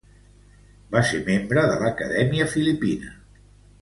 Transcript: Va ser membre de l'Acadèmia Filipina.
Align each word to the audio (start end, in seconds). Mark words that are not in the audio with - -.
Va 0.95 1.03
ser 1.09 1.19
membre 1.27 1.67
de 1.73 1.75
l'Acadèmia 1.83 2.49
Filipina. 2.55 3.15